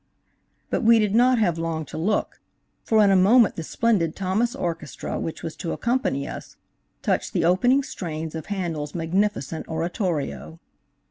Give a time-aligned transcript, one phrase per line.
[0.71, 2.41] But we did not have long to look,
[2.83, 6.57] for in a moment the splendid Thomas Orchestra, which was to accompany us,
[7.03, 10.59] touched the opening strains of Handel's magnificent Oratorio.